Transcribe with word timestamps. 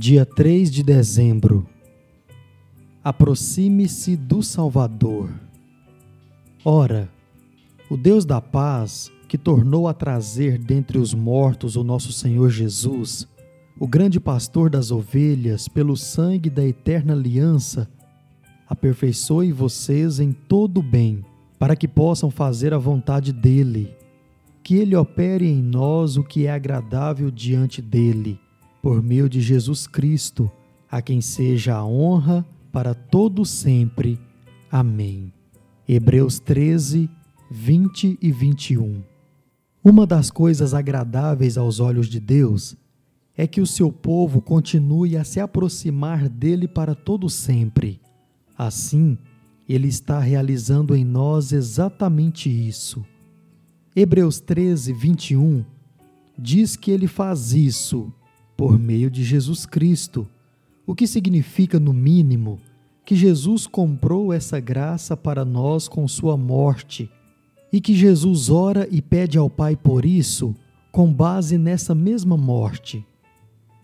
Dia 0.00 0.24
3 0.24 0.70
de 0.70 0.84
dezembro. 0.84 1.66
Aproxime-se 3.02 4.14
do 4.14 4.44
Salvador. 4.44 5.28
Ora, 6.64 7.10
o 7.90 7.96
Deus 7.96 8.24
da 8.24 8.40
paz, 8.40 9.10
que 9.26 9.36
tornou 9.36 9.88
a 9.88 9.92
trazer 9.92 10.56
dentre 10.56 10.98
os 10.98 11.12
mortos 11.12 11.74
o 11.74 11.82
nosso 11.82 12.12
Senhor 12.12 12.48
Jesus, 12.48 13.26
o 13.76 13.88
grande 13.88 14.20
pastor 14.20 14.70
das 14.70 14.92
ovelhas, 14.92 15.66
pelo 15.66 15.96
sangue 15.96 16.48
da 16.48 16.64
eterna 16.64 17.12
aliança, 17.12 17.90
aperfeiçoe 18.68 19.50
vocês 19.50 20.20
em 20.20 20.30
todo 20.30 20.78
o 20.78 20.82
bem, 20.82 21.24
para 21.58 21.74
que 21.74 21.88
possam 21.88 22.30
fazer 22.30 22.72
a 22.72 22.78
vontade 22.78 23.32
dele. 23.32 23.96
Que 24.62 24.76
ele 24.76 24.94
opere 24.94 25.48
em 25.48 25.60
nós 25.60 26.16
o 26.16 26.22
que 26.22 26.46
é 26.46 26.52
agradável 26.52 27.32
diante 27.32 27.82
dele 27.82 28.38
por 28.82 29.02
meio 29.02 29.28
de 29.28 29.40
Jesus 29.40 29.86
Cristo, 29.86 30.50
a 30.90 31.02
quem 31.02 31.20
seja 31.20 31.76
a 31.76 31.84
honra 31.84 32.46
para 32.72 32.94
todo 32.94 33.44
sempre. 33.44 34.18
Amém. 34.70 35.32
Hebreus 35.88 36.38
13, 36.38 37.10
20 37.50 38.18
e 38.20 38.30
21. 38.30 39.02
Uma 39.82 40.06
das 40.06 40.30
coisas 40.30 40.74
agradáveis 40.74 41.56
aos 41.56 41.80
olhos 41.80 42.08
de 42.08 42.20
Deus 42.20 42.76
é 43.36 43.46
que 43.46 43.60
o 43.60 43.66
seu 43.66 43.92
povo 43.92 44.42
continue 44.42 45.16
a 45.16 45.24
se 45.24 45.40
aproximar 45.40 46.28
dele 46.28 46.66
para 46.66 46.94
todo 46.94 47.30
sempre. 47.30 48.00
Assim, 48.56 49.16
ele 49.68 49.88
está 49.88 50.18
realizando 50.18 50.94
em 50.94 51.04
nós 51.04 51.52
exatamente 51.52 52.48
isso. 52.50 53.04
Hebreus 53.94 54.40
13, 54.40 54.92
21 54.92 55.64
diz 56.38 56.76
que 56.76 56.90
ele 56.90 57.06
faz 57.06 57.52
isso 57.52 58.12
por 58.58 58.76
meio 58.76 59.08
de 59.08 59.22
Jesus 59.22 59.64
Cristo, 59.64 60.26
o 60.84 60.92
que 60.92 61.06
significa, 61.06 61.78
no 61.78 61.92
mínimo, 61.92 62.58
que 63.06 63.14
Jesus 63.14 63.68
comprou 63.68 64.32
essa 64.32 64.58
graça 64.58 65.16
para 65.16 65.44
nós 65.44 65.86
com 65.86 66.08
sua 66.08 66.36
morte 66.36 67.08
e 67.72 67.80
que 67.80 67.94
Jesus 67.94 68.50
ora 68.50 68.88
e 68.90 69.00
pede 69.00 69.38
ao 69.38 69.48
Pai 69.48 69.76
por 69.76 70.04
isso, 70.04 70.56
com 70.90 71.12
base 71.12 71.56
nessa 71.56 71.94
mesma 71.94 72.36
morte. 72.36 73.06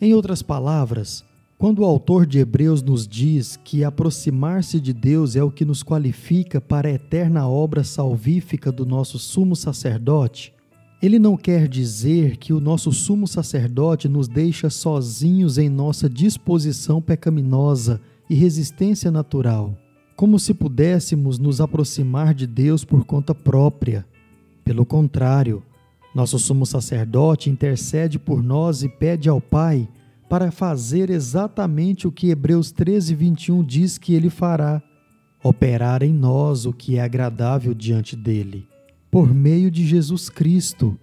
Em 0.00 0.14
outras 0.14 0.40
palavras, 0.40 1.24
quando 1.58 1.80
o 1.80 1.84
autor 1.84 2.24
de 2.24 2.38
Hebreus 2.38 2.80
nos 2.80 3.08
diz 3.08 3.56
que 3.56 3.82
aproximar-se 3.82 4.78
de 4.78 4.92
Deus 4.92 5.34
é 5.34 5.42
o 5.42 5.50
que 5.50 5.64
nos 5.64 5.82
qualifica 5.82 6.60
para 6.60 6.88
a 6.88 6.92
eterna 6.92 7.48
obra 7.48 7.82
salvífica 7.82 8.70
do 8.70 8.86
nosso 8.86 9.18
sumo 9.18 9.56
sacerdote, 9.56 10.54
ele 11.02 11.18
não 11.18 11.34
quer 11.34 11.66
dizer 11.66 12.36
que 12.36 12.52
o 12.52 12.60
nosso 12.60 12.92
sumo 12.92 13.26
sacerdote 13.26 14.06
nos 14.06 14.28
deixa 14.28 14.68
sozinhos 14.68 15.56
em 15.56 15.68
nossa 15.68 16.10
disposição 16.10 17.00
pecaminosa 17.00 18.00
e 18.28 18.34
resistência 18.34 19.10
natural, 19.10 19.74
como 20.14 20.38
se 20.38 20.52
pudéssemos 20.52 21.38
nos 21.38 21.58
aproximar 21.58 22.34
de 22.34 22.46
Deus 22.46 22.84
por 22.84 23.06
conta 23.06 23.34
própria. 23.34 24.06
Pelo 24.62 24.84
contrário, 24.84 25.62
nosso 26.14 26.38
sumo 26.38 26.66
sacerdote 26.66 27.48
intercede 27.48 28.18
por 28.18 28.42
nós 28.42 28.82
e 28.82 28.88
pede 28.88 29.26
ao 29.26 29.40
Pai 29.40 29.88
para 30.28 30.50
fazer 30.50 31.08
exatamente 31.08 32.06
o 32.06 32.12
que 32.12 32.28
Hebreus 32.28 32.70
13, 32.72 33.14
21 33.14 33.64
diz 33.64 33.96
que 33.96 34.12
ele 34.12 34.28
fará: 34.28 34.82
operar 35.42 36.02
em 36.02 36.12
nós 36.12 36.66
o 36.66 36.74
que 36.74 36.96
é 36.96 37.00
agradável 37.00 37.72
diante 37.72 38.14
dele 38.14 38.69
por 39.10 39.34
meio 39.34 39.70
de 39.70 39.84
Jesus 39.84 40.28
Cristo. 40.28 40.98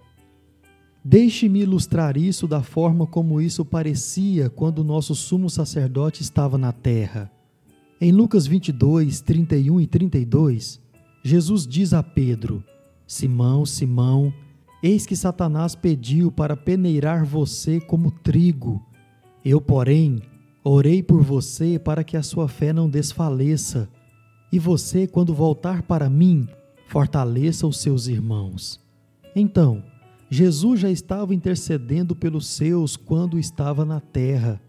Deixe-me 1.04 1.60
ilustrar 1.60 2.16
isso 2.16 2.46
da 2.48 2.62
forma 2.62 3.06
como 3.06 3.40
isso 3.40 3.64
parecia 3.64 4.50
quando 4.50 4.80
o 4.80 4.84
nosso 4.84 5.14
sumo 5.14 5.48
sacerdote 5.48 6.22
estava 6.22 6.56
na 6.58 6.72
terra. 6.72 7.30
Em 8.00 8.12
Lucas 8.12 8.46
22, 8.46 9.20
31 9.20 9.80
e 9.80 9.86
32, 9.86 10.80
Jesus 11.22 11.66
diz 11.66 11.92
a 11.92 12.02
Pedro: 12.02 12.62
Simão, 13.06 13.66
Simão, 13.66 14.32
eis 14.82 15.06
que 15.06 15.16
Satanás 15.16 15.74
pediu 15.74 16.30
para 16.30 16.56
peneirar 16.56 17.24
você 17.24 17.80
como 17.80 18.10
trigo. 18.10 18.82
Eu, 19.44 19.60
porém, 19.60 20.20
orei 20.62 21.02
por 21.02 21.22
você 21.22 21.78
para 21.78 22.04
que 22.04 22.16
a 22.16 22.22
sua 22.22 22.48
fé 22.48 22.72
não 22.72 22.88
desfaleça. 22.88 23.88
E 24.52 24.58
você, 24.58 25.06
quando 25.06 25.34
voltar 25.34 25.82
para 25.82 26.08
mim, 26.08 26.46
fortaleça 26.88 27.66
os 27.66 27.78
seus 27.78 28.06
irmãos. 28.08 28.80
Então, 29.36 29.84
Jesus 30.30 30.80
já 30.80 30.90
estava 30.90 31.34
intercedendo 31.34 32.16
pelos 32.16 32.46
seus 32.48 32.96
quando 32.96 33.38
estava 33.38 33.84
na 33.84 34.00
terra, 34.00 34.60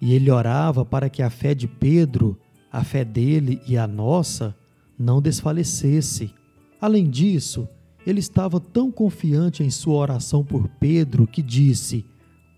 e 0.00 0.12
ele 0.14 0.30
orava 0.30 0.84
para 0.84 1.10
que 1.10 1.22
a 1.22 1.30
fé 1.30 1.54
de 1.54 1.68
Pedro, 1.68 2.38
a 2.72 2.82
fé 2.82 3.04
dele 3.04 3.60
e 3.66 3.76
a 3.76 3.86
nossa, 3.86 4.54
não 4.98 5.20
desfalecesse. 5.20 6.32
Além 6.80 7.08
disso, 7.10 7.68
ele 8.06 8.20
estava 8.20 8.60
tão 8.60 8.90
confiante 8.90 9.62
em 9.62 9.70
sua 9.70 9.94
oração 9.94 10.44
por 10.44 10.68
Pedro 10.68 11.26
que 11.26 11.42
disse: 11.42 12.04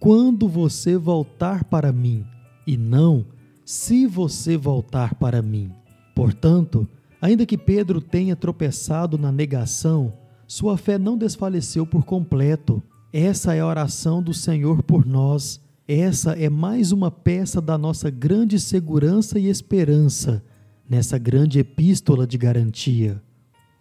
Quando 0.01 0.49
você 0.49 0.97
voltar 0.97 1.65
para 1.65 1.93
mim, 1.93 2.25
e 2.67 2.77
não 2.77 3.25
se 3.65 4.07
você 4.07 4.57
voltar 4.57 5.15
para 5.15 5.43
mim. 5.43 5.73
Portanto, 6.15 6.89
Ainda 7.27 7.45
que 7.45 7.59
Pedro 7.59 8.01
tenha 8.01 8.37
tropeçado 8.37 9.19
na 9.19 9.33
negação, 9.33 10.13
sua 10.47 10.77
fé 10.77 10.97
não 10.97 11.19
desfaleceu 11.19 11.85
por 11.85 12.05
completo. 12.05 12.81
Essa 13.13 13.53
é 13.53 13.59
a 13.59 13.67
oração 13.67 14.23
do 14.23 14.33
Senhor 14.33 14.81
por 14.81 15.05
nós. 15.05 15.61
Essa 15.89 16.35
é 16.35 16.49
mais 16.49 16.93
uma 16.93 17.11
peça 17.11 17.61
da 17.61 17.77
nossa 17.77 18.11
grande 18.11 18.61
segurança 18.61 19.41
e 19.41 19.49
esperança 19.49 20.41
nessa 20.89 21.19
grande 21.19 21.59
epístola 21.59 22.29
de 22.29 22.39
garantia. 22.39 23.21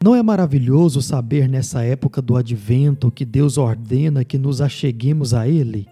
Não 0.03 0.16
é 0.16 0.23
maravilhoso 0.23 1.00
saber 1.00 1.47
nessa 1.47 1.84
época 1.84 2.23
do 2.23 2.35
advento 2.35 3.11
que 3.11 3.23
Deus 3.23 3.59
ordena 3.59 4.25
que 4.25 4.39
nos 4.39 4.59
acheguemos 4.59 5.35
a 5.35 5.47
Ele? 5.47 5.85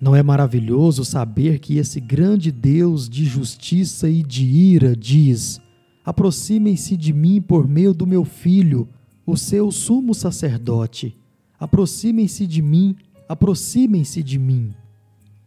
Não 0.00 0.14
é 0.14 0.22
maravilhoso 0.22 1.04
saber 1.04 1.58
que 1.58 1.78
esse 1.78 1.98
grande 1.98 2.52
Deus 2.52 3.08
de 3.08 3.24
justiça 3.24 4.08
e 4.08 4.22
de 4.22 4.44
ira 4.44 4.94
diz: 4.94 5.60
Aproximem-se 6.04 6.96
de 6.96 7.12
mim 7.12 7.40
por 7.40 7.68
meio 7.68 7.94
do 7.94 8.06
meu 8.06 8.24
filho, 8.24 8.88
o 9.24 9.36
seu 9.36 9.70
sumo 9.70 10.14
sacerdote. 10.14 11.16
Aproximem-se 11.58 12.46
de 12.46 12.60
mim, 12.60 12.96
aproximem-se 13.28 14.22
de 14.22 14.38
mim. 14.38 14.74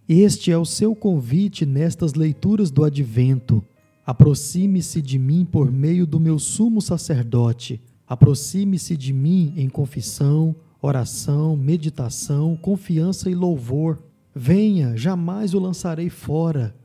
Este 0.08 0.52
é 0.52 0.58
o 0.58 0.66
seu 0.66 0.96
convite 0.96 1.66
nestas 1.66 2.14
leituras 2.14 2.72
do 2.72 2.84
advento. 2.84 3.64
Aproxime-se 4.06 5.02
de 5.02 5.18
mim 5.18 5.44
por 5.44 5.72
meio 5.72 6.06
do 6.06 6.20
meu 6.20 6.40
sumo 6.40 6.82
sacerdote. 6.82 7.82
Aproxime-se 8.08 8.96
de 8.96 9.12
mim 9.12 9.54
em 9.58 9.68
confissão, 9.68 10.56
oração, 10.82 11.58
meditação, 11.58 12.56
confiança 12.56 13.30
e 13.30 13.36
louvor. 13.36 14.02
Venha, 14.34 14.96
jamais 14.96 15.54
o 15.54 15.60
lançarei 15.60 16.10
fora, 16.10 16.76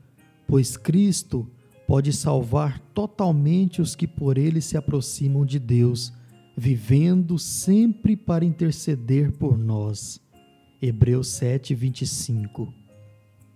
pois 0.47 0.75
Cristo 0.75 1.47
pode 1.91 2.13
salvar 2.13 2.79
totalmente 2.93 3.81
os 3.81 3.97
que 3.97 4.07
por 4.07 4.37
ele 4.37 4.61
se 4.61 4.77
aproximam 4.77 5.45
de 5.45 5.59
Deus, 5.59 6.13
vivendo 6.55 7.37
sempre 7.37 8.15
para 8.15 8.45
interceder 8.45 9.33
por 9.33 9.57
nós. 9.57 10.21
Hebreus 10.81 11.27
7, 11.31 11.75
25. 11.75 12.73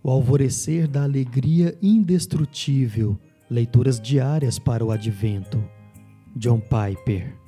O 0.03 0.11
alvorecer 0.11 0.85
da 0.85 1.03
alegria 1.03 1.77
indestrutível. 1.81 3.17
Leituras 3.49 4.01
diárias 4.01 4.59
para 4.59 4.83
o 4.83 4.91
advento. 4.91 5.63
John 6.35 6.59
Piper 6.59 7.44